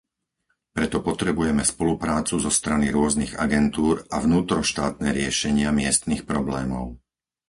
[0.75, 6.85] Preto potrebujeme spoluprácu zo strany rôznych agentúr a vnútroštátne riešenia miestnych problémov.